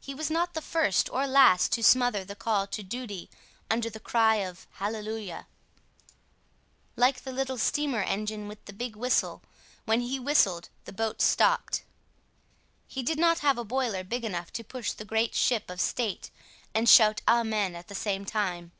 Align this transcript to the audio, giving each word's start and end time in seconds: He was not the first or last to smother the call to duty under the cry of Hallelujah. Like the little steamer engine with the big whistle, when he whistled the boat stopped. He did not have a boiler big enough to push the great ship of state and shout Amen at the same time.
He 0.00 0.12
was 0.12 0.28
not 0.28 0.54
the 0.54 0.60
first 0.60 1.08
or 1.10 1.24
last 1.24 1.70
to 1.74 1.84
smother 1.84 2.24
the 2.24 2.34
call 2.34 2.66
to 2.66 2.82
duty 2.82 3.30
under 3.70 3.88
the 3.88 4.00
cry 4.00 4.38
of 4.42 4.66
Hallelujah. 4.72 5.46
Like 6.96 7.20
the 7.22 7.30
little 7.30 7.58
steamer 7.58 8.02
engine 8.02 8.48
with 8.48 8.64
the 8.64 8.72
big 8.72 8.96
whistle, 8.96 9.40
when 9.84 10.00
he 10.00 10.18
whistled 10.18 10.68
the 10.84 10.92
boat 10.92 11.20
stopped. 11.22 11.84
He 12.88 13.04
did 13.04 13.20
not 13.20 13.38
have 13.38 13.56
a 13.56 13.62
boiler 13.62 14.02
big 14.02 14.24
enough 14.24 14.52
to 14.54 14.64
push 14.64 14.90
the 14.90 15.04
great 15.04 15.32
ship 15.36 15.70
of 15.70 15.80
state 15.80 16.32
and 16.74 16.88
shout 16.88 17.22
Amen 17.28 17.76
at 17.76 17.86
the 17.86 17.94
same 17.94 18.24
time. 18.24 18.72